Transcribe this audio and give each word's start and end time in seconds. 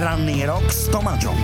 Ranný 0.00 0.48
rok 0.48 0.64
s 0.72 0.88
Tomáčom. 0.88 1.36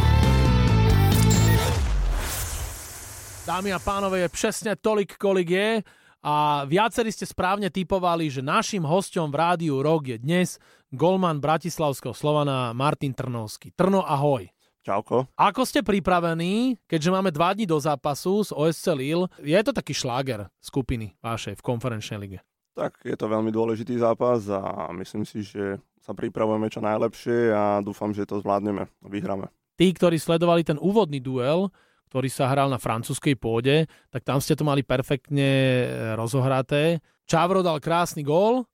Dámy 3.45 3.69
a 3.69 3.77
pánové, 3.77 4.25
je 4.25 4.33
presne 4.33 4.73
tolik, 4.81 5.13
kolik 5.21 5.53
je. 5.53 5.85
A 6.25 6.65
viacerí 6.65 7.13
ste 7.13 7.29
správne 7.29 7.69
typovali, 7.69 8.33
že 8.33 8.41
našim 8.41 8.81
hostom 8.89 9.29
v 9.29 9.45
rádiu 9.45 9.85
Rok 9.85 10.09
je 10.09 10.17
dnes 10.17 10.57
golman 10.89 11.37
Bratislavského 11.37 12.17
Slovana 12.17 12.73
Martin 12.73 13.13
Trnovský. 13.13 13.77
Trno, 13.77 14.01
ahoj. 14.01 14.49
Čauko. 14.81 15.29
Ako 15.37 15.69
ste 15.69 15.85
pripravení, 15.85 16.81
keďže 16.89 17.13
máme 17.13 17.29
dva 17.37 17.53
dní 17.53 17.69
do 17.69 17.77
zápasu 17.77 18.41
s 18.41 18.57
OSC 18.57 18.89
Lille? 18.97 19.29
Je 19.45 19.61
to 19.61 19.77
taký 19.77 19.93
šláger 19.93 20.49
skupiny 20.65 21.13
vašej 21.21 21.61
v 21.61 21.67
konferenčnej 21.77 22.25
lige? 22.25 22.41
Tak 22.77 23.09
je 23.09 23.17
to 23.17 23.27
veľmi 23.33 23.49
dôležitý 23.49 23.97
zápas 23.97 24.45
a 24.53 24.93
myslím 24.93 25.25
si, 25.25 25.41
že 25.41 25.81
sa 26.05 26.13
pripravujeme 26.13 26.69
čo 26.69 26.85
najlepšie 26.85 27.51
a 27.51 27.81
dúfam, 27.81 28.13
že 28.13 28.29
to 28.29 28.39
zvládneme 28.45 28.85
vyhráme. 29.01 29.49
Tí, 29.81 29.97
ktorí 29.97 30.21
sledovali 30.21 30.61
ten 30.61 30.77
úvodný 30.77 31.19
duel, 31.19 31.73
ktorý 32.13 32.29
sa 32.29 32.53
hral 32.53 32.69
na 32.69 32.77
francúzskej 32.77 33.35
pôde, 33.41 33.89
tak 34.13 34.23
tam 34.23 34.39
ste 34.39 34.55
to 34.55 34.63
mali 34.63 34.85
perfektne 34.85 35.49
e, 35.49 35.85
rozohraté. 36.15 37.01
Čávro 37.27 37.65
dal 37.65 37.83
krásny 37.83 38.23
gól, 38.23 38.69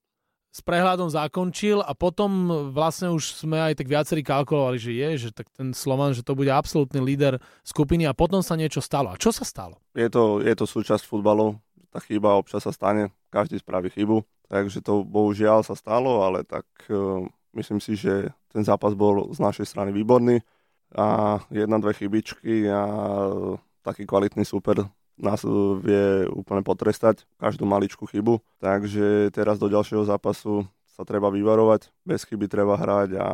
s 0.52 0.60
prehľadom 0.60 1.09
zakončil 1.09 1.80
a 1.80 1.96
potom 1.96 2.69
vlastne 2.77 3.09
už 3.09 3.41
sme 3.41 3.57
aj 3.57 3.80
tak 3.80 3.88
viacerí 3.88 4.21
kalkulovali, 4.21 4.77
že 4.77 4.93
je, 4.93 5.10
že 5.16 5.29
tak 5.32 5.48
ten 5.48 5.73
Slovan, 5.73 6.12
že 6.12 6.21
to 6.21 6.37
bude 6.37 6.52
absolútny 6.52 7.01
líder 7.01 7.41
skupiny 7.65 8.05
a 8.05 8.12
potom 8.12 8.45
sa 8.45 8.52
niečo 8.52 8.84
stalo. 8.84 9.09
A 9.09 9.16
čo 9.16 9.32
sa 9.32 9.48
stalo? 9.48 9.80
Je 9.96 10.12
to, 10.12 10.45
je 10.45 10.52
to 10.52 10.69
súčasť 10.69 11.09
futbalu, 11.09 11.57
tá 11.88 12.05
chyba 12.05 12.37
občas 12.37 12.69
sa 12.69 12.71
stane, 12.71 13.09
každý 13.32 13.56
spraví 13.56 13.88
chybu, 13.88 14.20
takže 14.52 14.84
to 14.84 15.09
bohužiaľ 15.09 15.64
sa 15.64 15.73
stalo, 15.73 16.20
ale 16.20 16.45
tak 16.45 16.68
uh, 16.92 17.24
myslím 17.56 17.80
si, 17.80 17.96
že 17.96 18.28
ten 18.52 18.60
zápas 18.60 18.92
bol 18.92 19.32
z 19.32 19.40
našej 19.40 19.64
strany 19.64 19.96
výborný 19.96 20.45
a 20.92 21.40
jedna, 21.48 21.80
dve 21.80 21.96
chybičky 21.96 22.68
a 22.68 22.84
taký 23.80 24.04
kvalitný 24.04 24.45
super 24.45 24.84
nás 25.20 25.45
vie 25.84 26.26
úplne 26.32 26.65
potrestať, 26.65 27.24
každú 27.37 27.68
maličku 27.68 28.09
chybu. 28.09 28.40
Takže 28.59 29.30
teraz 29.30 29.60
do 29.60 29.68
ďalšieho 29.68 30.02
zápasu 30.09 30.66
sa 30.92 31.07
treba 31.07 31.32
vyvarovať, 31.32 31.88
bez 32.04 32.24
chyby 32.29 32.48
treba 32.48 32.76
hrať 32.76 33.16
a 33.16 33.29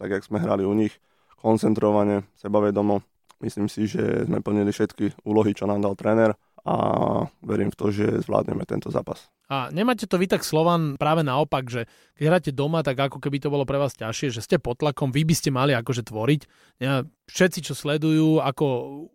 tak, 0.00 0.10
jak 0.10 0.24
sme 0.24 0.40
hrali 0.40 0.64
u 0.64 0.72
nich, 0.72 0.96
koncentrovane, 1.40 2.24
sebavedomo. 2.36 3.00
Myslím 3.40 3.72
si, 3.72 3.88
že 3.88 4.28
sme 4.28 4.44
plnili 4.44 4.68
všetky 4.68 5.24
úlohy, 5.24 5.56
čo 5.56 5.64
nám 5.64 5.80
dal 5.80 5.96
tréner 5.96 6.36
a 6.64 6.76
verím 7.40 7.72
v 7.72 7.78
to, 7.78 7.86
že 7.88 8.24
zvládneme 8.24 8.64
tento 8.68 8.92
zápas. 8.92 9.28
A 9.50 9.66
nemáte 9.74 10.06
to 10.06 10.14
vy 10.14 10.30
tak 10.30 10.46
Slovan 10.46 10.94
práve 10.94 11.26
naopak, 11.26 11.66
že 11.66 11.90
keď 12.14 12.24
hráte 12.30 12.50
doma, 12.54 12.86
tak 12.86 13.10
ako 13.10 13.18
keby 13.18 13.42
to 13.42 13.50
bolo 13.50 13.66
pre 13.66 13.82
vás 13.82 13.98
ťažšie, 13.98 14.30
že 14.30 14.46
ste 14.46 14.62
pod 14.62 14.78
tlakom, 14.78 15.10
vy 15.10 15.26
by 15.26 15.34
ste 15.34 15.50
mali 15.50 15.74
akože 15.74 16.06
tvoriť. 16.06 16.40
Ja, 16.78 17.02
všetci, 17.26 17.66
čo 17.66 17.74
sledujú, 17.74 18.38
ako 18.38 18.66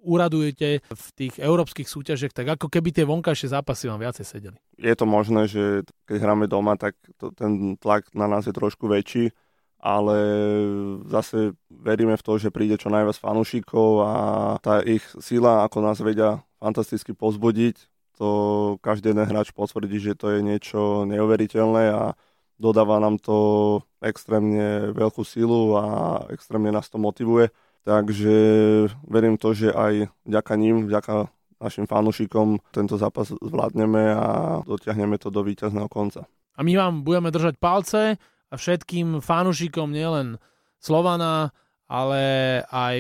uradujete 0.03 0.83
v 0.83 1.05
tých 1.15 1.39
európskych 1.39 1.87
súťažiach, 1.87 2.35
tak 2.35 2.59
ako 2.59 2.67
keby 2.67 2.91
tie 2.91 3.07
vonkajšie 3.07 3.55
zápasy 3.55 3.87
vám 3.87 4.03
viacej 4.03 4.25
sedeli. 4.27 4.59
Je 4.75 4.91
to 4.91 5.07
možné, 5.07 5.47
že 5.47 5.87
keď 6.03 6.17
hráme 6.19 6.51
doma, 6.51 6.75
tak 6.75 6.99
to, 7.15 7.31
ten 7.31 7.79
tlak 7.79 8.11
na 8.11 8.27
nás 8.27 8.43
je 8.43 8.51
trošku 8.51 8.91
väčší, 8.91 9.31
ale 9.85 10.17
zase 11.07 11.55
veríme 11.69 12.17
v 12.17 12.25
to, 12.25 12.41
že 12.41 12.49
príde 12.51 12.75
čo 12.75 12.91
najviac 12.91 13.21
fanúšikov 13.21 13.89
a 14.03 14.13
tá 14.59 14.81
ich 14.81 15.05
sila, 15.21 15.63
ako 15.63 15.77
nás 15.79 16.01
vedia 16.01 16.41
fantasticky 16.59 17.13
pozbudiť. 17.13 17.75
To 18.15 18.29
každý 18.79 19.11
jeden 19.11 19.27
hráč 19.27 19.51
potvrdí, 19.51 19.99
že 19.99 20.15
to 20.15 20.31
je 20.31 20.39
niečo 20.39 21.03
neuveriteľné 21.03 21.83
a 21.91 22.03
dodáva 22.55 23.03
nám 23.03 23.19
to 23.19 23.37
extrémne 23.99 24.95
veľkú 24.95 25.27
silu 25.27 25.75
a 25.75 25.85
extrémne 26.31 26.71
nás 26.71 26.87
to 26.87 26.95
motivuje. 26.95 27.51
Takže 27.85 28.35
verím 29.05 29.35
to, 29.37 29.53
že 29.53 29.69
aj 29.69 30.09
vďaka 30.25 30.53
ním, 30.57 30.87
vďaka 30.87 31.29
našim 31.61 31.85
fanúšikom 31.85 32.59
tento 32.71 32.95
zápas 32.97 33.29
zvládneme 33.29 34.15
a 34.15 34.27
dotiahneme 34.63 35.19
to 35.19 35.29
do 35.29 35.43
víťazného 35.43 35.91
konca. 35.91 36.25
A 36.55 36.63
my 36.63 36.71
vám 36.75 37.03
budeme 37.03 37.29
držať 37.35 37.59
palce 37.59 38.15
a 38.47 38.55
všetkým 38.55 39.19
fanúšikom 39.19 39.91
nielen 39.91 40.39
Slovana, 40.79 41.51
ale 41.85 42.23
aj 42.71 42.97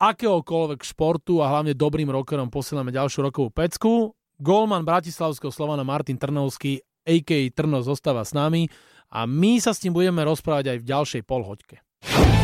akéhokoľvek 0.00 0.80
športu 0.80 1.44
a 1.44 1.52
hlavne 1.52 1.76
dobrým 1.76 2.08
rockerom 2.08 2.48
posielame 2.48 2.88
ďalšiu 2.88 3.28
rokovú 3.28 3.52
pecku. 3.52 4.16
Golman 4.40 4.88
Bratislavského 4.88 5.52
Slovana 5.52 5.84
Martin 5.84 6.16
Trnovský, 6.16 6.80
a.k.a. 7.04 7.44
Trno, 7.52 7.84
zostáva 7.84 8.24
s 8.24 8.32
nami 8.32 8.64
a 9.12 9.28
my 9.28 9.60
sa 9.60 9.76
s 9.76 9.84
tým 9.84 9.92
budeme 9.92 10.24
rozprávať 10.24 10.72
aj 10.72 10.78
v 10.80 10.88
ďalšej 10.88 11.22
polhoďke. 11.28 11.76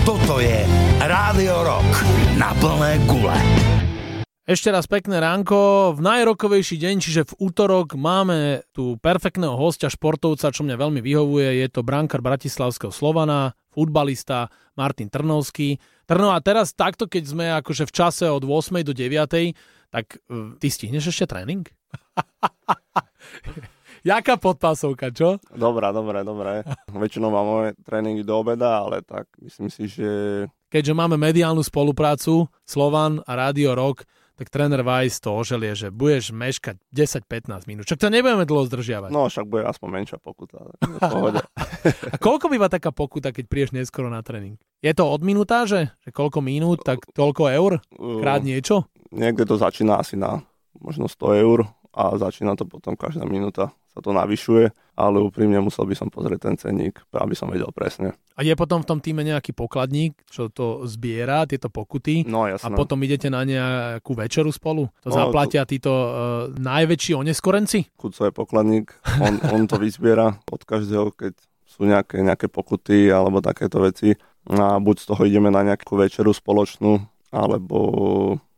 Toto 0.05 0.39
je 0.39 0.69
Rádio 1.01 1.57
Rock 1.65 1.91
na 2.37 2.53
plné 2.61 3.01
gule. 3.09 3.76
Ešte 4.47 4.71
raz 4.71 4.87
pekné 4.87 5.19
ránko. 5.19 5.91
V 5.99 6.07
najrokovejší 6.07 6.79
deň, 6.79 6.95
čiže 7.03 7.27
v 7.35 7.51
útorok, 7.51 7.99
máme 7.99 8.63
tu 8.71 8.95
perfektného 9.03 9.59
hostia, 9.59 9.91
športovca, 9.91 10.55
čo 10.55 10.63
mňa 10.63 10.79
veľmi 10.79 11.03
vyhovuje. 11.03 11.59
Je 11.59 11.67
to 11.67 11.83
brankár 11.83 12.23
Bratislavského 12.23 12.95
Slovana, 12.95 13.59
futbalista 13.75 14.47
Martin 14.79 15.11
Trnovský. 15.11 15.83
Trno, 16.07 16.31
a 16.31 16.39
teraz 16.39 16.79
takto, 16.79 17.11
keď 17.11 17.25
sme 17.27 17.51
akože 17.59 17.91
v 17.91 17.93
čase 17.99 18.31
od 18.31 18.47
8. 18.47 18.87
do 18.87 18.95
9. 18.95 19.91
tak 19.91 20.23
uh, 20.31 20.55
ty 20.63 20.71
stihneš 20.71 21.11
ešte 21.11 21.27
tréning? 21.27 21.67
Jaká 24.07 24.39
podpásovka, 24.39 25.11
čo? 25.11 25.43
Dobrá, 25.59 25.91
dobré, 25.91 26.23
dobré. 26.23 26.63
Väčšinou 26.95 27.35
máme 27.35 27.75
tréningy 27.83 28.23
do 28.23 28.39
obeda, 28.39 28.87
ale 28.87 29.03
tak 29.03 29.27
myslím 29.43 29.75
si, 29.75 29.91
že... 29.91 30.07
Keďže 30.71 30.95
máme 30.95 31.19
mediálnu 31.19 31.67
spoluprácu, 31.67 32.47
Slovan 32.63 33.19
a 33.27 33.35
Radio 33.35 33.75
Rock, 33.75 34.07
tak 34.37 34.53
tréner 34.53 34.85
Weiss 34.85 35.17
to 35.19 35.33
oželie, 35.33 35.73
že 35.73 35.89
budeš 35.89 36.31
meškať 36.31 36.77
10-15 36.93 37.65
minút. 37.65 37.89
Čak 37.89 38.05
to 38.05 38.13
nebudeme 38.13 38.45
dlho 38.45 38.69
zdržiavať. 38.69 39.09
No, 39.09 39.33
však 39.33 39.49
bude 39.49 39.65
aspoň 39.65 39.89
menšia 39.89 40.19
pokuta. 40.21 40.61
a 42.15 42.17
koľko 42.21 42.53
býva 42.53 42.69
taká 42.69 42.93
pokuta, 42.93 43.33
keď 43.33 43.45
prídeš 43.49 43.73
neskoro 43.73 44.13
na 44.13 44.21
tréning? 44.21 44.61
Je 44.85 44.93
to 44.93 45.09
od 45.09 45.25
minutáže? 45.25 45.97
Že 46.05 46.11
koľko 46.13 46.39
minút, 46.45 46.85
tak 46.85 47.01
toľko 47.17 47.49
eur? 47.49 47.73
Krát 47.97 48.45
niečo? 48.45 48.85
Niekde 49.09 49.49
to 49.49 49.57
začína 49.57 50.05
asi 50.05 50.21
na 50.21 50.45
možno 50.77 51.09
100 51.09 51.43
eur 51.43 51.65
a 51.97 52.13
začína 52.21 52.61
to 52.61 52.69
potom 52.69 52.93
každá 52.93 53.25
minúta 53.25 53.73
sa 53.97 54.05
to 54.05 54.13
navyšuje, 54.13 54.77
ale 54.93 55.25
úprimne 55.25 55.57
musel 55.65 55.89
by 55.89 55.97
som 55.97 56.13
pozrieť 56.13 56.53
ten 56.53 56.55
cenník, 56.61 57.01
aby 57.17 57.33
som 57.33 57.49
vedel 57.49 57.73
presne. 57.73 58.13
A 58.37 58.45
je 58.45 58.53
potom 58.53 58.85
v 58.85 58.89
tom 58.93 59.01
týme 59.01 59.25
nejaký 59.25 59.57
pokladník, 59.57 60.13
čo 60.29 60.53
to 60.53 60.85
zbiera, 60.85 61.49
tieto 61.49 61.73
pokuty? 61.73 62.29
No 62.29 62.45
jasné. 62.45 62.69
A 62.69 62.77
potom 62.77 63.01
idete 63.01 63.33
na 63.33 63.49
nejakú 63.49 64.13
večeru 64.13 64.53
spolu? 64.53 64.93
To 65.01 65.09
no, 65.09 65.17
zaplatia 65.17 65.65
to... 65.65 65.73
títo 65.73 65.93
uh, 65.93 66.13
najväčší 66.53 67.17
oneskorenci? 67.17 67.97
Kuco 67.97 68.29
je 68.29 68.33
pokladník, 68.37 68.93
on, 69.25 69.41
on 69.57 69.65
to 69.65 69.81
vyzbiera 69.81 70.37
od 70.53 70.63
každého, 70.69 71.17
keď 71.17 71.33
sú 71.65 71.89
nejaké, 71.89 72.21
nejaké 72.21 72.53
pokuty 72.53 73.09
alebo 73.09 73.41
takéto 73.41 73.81
veci. 73.81 74.13
A 74.53 74.79
buď 74.79 74.97
z 75.01 75.07
toho 75.11 75.23
ideme 75.25 75.49
na 75.49 75.65
nejakú 75.65 75.97
večeru 75.97 76.31
spoločnú, 76.31 77.03
alebo 77.33 77.79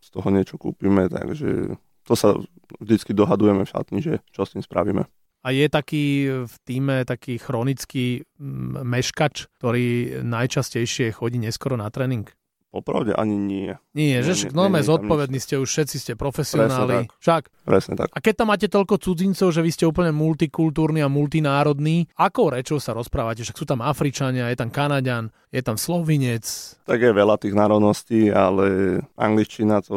z 0.02 0.08
toho 0.10 0.28
niečo 0.34 0.60
kúpime, 0.60 1.06
takže 1.08 1.78
to 2.04 2.12
sa 2.16 2.36
vždycky 2.82 3.12
dohadujeme 3.12 3.64
v 3.64 3.72
šatni, 3.72 3.98
že 4.00 4.20
čo 4.32 4.44
s 4.44 4.52
tým 4.52 4.60
spravíme. 4.64 5.08
A 5.48 5.56
je 5.56 5.64
taký 5.72 6.28
v 6.44 6.54
týme 6.68 7.08
taký 7.08 7.40
chronický 7.40 8.20
mm, 8.36 8.84
meškač, 8.84 9.48
ktorý 9.56 10.20
najčastejšie 10.20 11.16
chodí 11.16 11.40
neskoro 11.40 11.80
na 11.80 11.88
tréning? 11.88 12.28
Popravde 12.68 13.16
ani 13.16 13.40
nie. 13.40 13.72
Nie, 13.96 14.20
že 14.20 14.36
však 14.36 14.52
normálne 14.52 14.84
zodpovední 14.84 15.40
ste 15.40 15.56
už, 15.56 15.72
všetci 15.72 15.96
ste 15.96 16.12
profesionáli. 16.20 17.08
Presne 17.08 17.08
tak. 17.08 17.16
Však. 17.24 17.42
Presne 17.64 17.94
tak. 17.96 18.08
A 18.12 18.18
keď 18.20 18.34
tam 18.36 18.48
máte 18.52 18.68
toľko 18.68 19.00
cudzincov, 19.00 19.48
že 19.56 19.64
vy 19.64 19.72
ste 19.72 19.88
úplne 19.88 20.12
multikultúrni 20.12 21.00
a 21.00 21.08
multinárodní, 21.08 22.12
akou 22.20 22.52
rečou 22.52 22.76
sa 22.76 22.92
rozprávate? 22.92 23.40
Však 23.40 23.56
sú 23.56 23.64
tam 23.64 23.80
Afričania, 23.80 24.52
je 24.52 24.60
tam 24.60 24.68
Kanaďan, 24.68 25.32
je 25.48 25.64
tam 25.64 25.80
Slovinec. 25.80 26.44
Tak 26.84 27.00
je 27.00 27.08
veľa 27.08 27.40
tých 27.40 27.56
národností, 27.56 28.28
ale 28.28 29.00
angličtina 29.16 29.80
to 29.80 29.96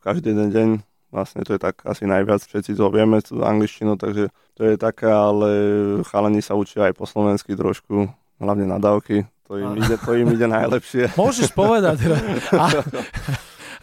každý 0.00 0.32
den 0.32 0.48
deň 0.48 0.68
Vlastne 1.14 1.46
to 1.46 1.54
je 1.54 1.60
tak 1.62 1.86
asi 1.86 2.04
najviac, 2.04 2.42
všetci 2.42 2.74
to 2.74 2.90
vieme, 2.90 3.22
tú 3.22 3.40
angličtinu, 3.46 3.94
takže 3.94 4.28
to 4.58 4.62
je 4.66 4.74
taká, 4.74 5.30
ale 5.30 5.50
chalani 6.10 6.42
sa 6.42 6.58
učia 6.58 6.90
aj 6.90 6.98
po 6.98 7.06
slovensky 7.06 7.54
trošku, 7.54 8.10
hlavne 8.42 8.66
nadávky, 8.66 9.24
to 9.46 9.62
im, 9.62 9.78
ide, 9.78 9.94
to 10.02 10.10
im 10.18 10.28
ide 10.34 10.46
najlepšie. 10.58 11.14
Môžeš 11.14 11.54
povedať. 11.54 12.02
A, 12.58 12.66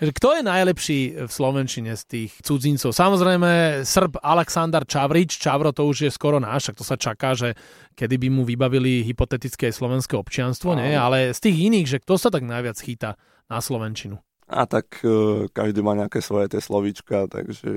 kto 0.04 0.36
je 0.36 0.44
najlepší 0.44 1.00
v 1.24 1.31
Slovenčine 1.31 1.96
z 1.96 2.04
tých 2.04 2.31
cudzincov? 2.44 2.92
Samozrejme 2.92 3.81
Srb 3.88 4.20
Aleksandar 4.20 4.84
Čavrič, 4.84 5.40
Čavro 5.40 5.72
to 5.72 5.88
už 5.88 6.10
je 6.10 6.12
skoro 6.12 6.44
náš, 6.44 6.68
tak 6.68 6.75
to 6.75 6.84
sa 6.84 7.00
čaká, 7.00 7.31
že 7.38 7.56
kedy 7.96 8.20
by 8.20 8.28
mu 8.28 8.44
vybavili 8.44 9.08
hypotetické 9.08 9.72
slovenské 9.72 10.20
občianstvo, 10.20 10.75
nie? 10.75 10.92
ale 10.92 11.31
z 11.31 11.40
tých 11.40 11.72
iných, 11.72 11.88
že 11.88 12.02
kto 12.04 12.20
sa 12.20 12.28
tak 12.28 12.44
najviac 12.44 12.75
chýta 12.84 13.16
na 13.48 13.64
Slovenčinu? 13.64 14.20
A 14.48 14.68
tak 14.68 15.00
uh, 15.07 15.48
každý 15.51 15.80
má 15.80 15.95
nejaké 15.95 16.19
svoje 16.19 16.51
tie 16.51 16.62
slovíčka, 16.62 17.31
takže 17.31 17.72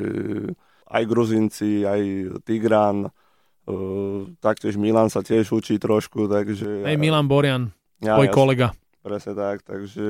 aj 0.86 1.02
Gruzinci, 1.06 1.86
aj 1.86 2.00
Tigran, 2.42 3.10
uh, 3.10 4.26
taktiež 4.42 4.74
Milan 4.78 5.10
sa 5.10 5.22
tiež 5.22 5.50
učí 5.50 5.78
trošku, 5.78 6.26
takže... 6.26 6.86
Hej, 6.86 6.98
Milan 6.98 7.30
Borian, 7.30 7.70
ja, 8.02 8.18
tvoj 8.18 8.28
ja, 8.30 8.34
kolega. 8.34 8.68
Presne 9.06 9.38
tak, 9.38 9.62
takže 9.62 10.02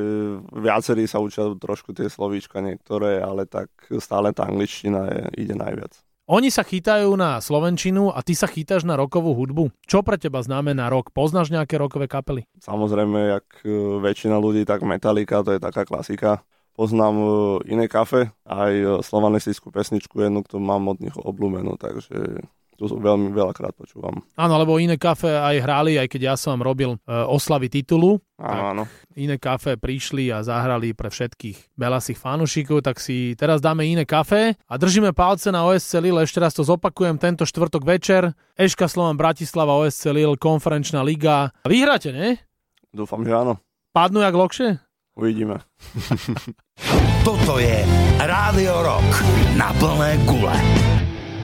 viacerí 0.57 1.05
sa 1.05 1.21
učia 1.21 1.53
trošku 1.61 1.93
tie 1.93 2.09
slovíčka 2.09 2.65
niektoré, 2.65 3.21
ale 3.21 3.45
tak 3.45 3.69
stále 4.01 4.33
tá 4.33 4.49
angličtina 4.49 5.05
je, 5.13 5.45
ide 5.45 5.53
najviac. 5.53 6.06
Oni 6.27 6.51
sa 6.51 6.67
chytajú 6.67 7.15
na 7.15 7.39
slovenčinu 7.39 8.11
a 8.11 8.19
ty 8.19 8.35
sa 8.35 8.51
chytáš 8.51 8.83
na 8.83 8.99
rokovú 8.99 9.31
hudbu. 9.31 9.71
Čo 9.87 10.03
pre 10.03 10.19
teba 10.19 10.43
znamená 10.43 10.91
rok? 10.91 11.15
Poznáš 11.15 11.55
nejaké 11.55 11.79
rokové 11.79 12.11
kapely? 12.11 12.51
Samozrejme, 12.59 13.39
jak 13.39 13.47
e, 13.63 13.71
väčšina 14.03 14.35
ľudí, 14.35 14.67
tak 14.67 14.83
Metallica, 14.83 15.47
to 15.47 15.55
je 15.55 15.63
taká 15.63 15.87
klasika. 15.87 16.43
Poznám 16.75 17.15
e, 17.15 17.29
iné 17.71 17.87
kafe, 17.87 18.35
aj 18.43 18.73
e, 18.75 18.87
slovanistickú 19.07 19.71
pesničku 19.71 20.19
jednu, 20.19 20.43
ktorú 20.43 20.59
mám 20.59 20.91
od 20.91 20.99
nich 20.99 21.15
obľúbenú, 21.15 21.79
takže 21.79 22.43
to 22.77 22.87
veľmi 22.93 23.33
veľakrát 23.33 23.73
počúvam. 23.73 24.21
Áno, 24.37 24.55
lebo 24.61 24.77
iné 24.77 25.01
kafe 25.01 25.33
aj 25.33 25.57
hrali, 25.65 25.97
aj 25.97 26.13
keď 26.13 26.21
ja 26.33 26.35
som 26.37 26.61
robil 26.61 26.95
e, 26.95 26.99
oslavy 27.09 27.73
titulu. 27.73 28.21
Áno, 28.37 28.63
áno. 28.71 28.83
Iné 29.17 29.41
kafe 29.41 29.81
prišli 29.81 30.29
a 30.29 30.45
zahrali 30.45 30.93
pre 30.93 31.09
všetkých 31.09 31.73
belasých 31.73 32.21
fanúšikov, 32.21 32.85
tak 32.85 33.01
si 33.01 33.33
teraz 33.35 33.65
dáme 33.65 33.89
iné 33.89 34.05
kafe 34.05 34.61
a 34.69 34.75
držíme 34.77 35.17
palce 35.17 35.49
na 35.49 35.65
OSC 35.65 35.97
Lille. 36.05 36.21
Ešte 36.21 36.39
raz 36.39 36.53
to 36.53 36.63
zopakujem, 36.63 37.17
tento 37.17 37.49
štvrtok 37.49 37.83
večer. 37.89 38.37
Eška 38.61 38.87
Slovan 38.93 39.17
Bratislava, 39.17 39.73
OSC 39.81 40.13
Lille, 40.13 40.37
konferenčná 40.37 41.01
liga. 41.01 41.51
Vyhráte, 41.65 42.13
ne? 42.13 42.37
Dúfam, 42.93 43.25
že 43.25 43.33
áno. 43.33 43.57
Padnú 43.97 44.21
jak 44.21 44.37
lokše? 44.37 44.67
Uvidíme. 45.17 45.65
Toto 47.27 47.57
je 47.57 47.81
Rádio 48.21 48.85
Rock 48.85 49.11
na 49.57 49.73
plné 49.81 50.21
gule. 50.29 50.53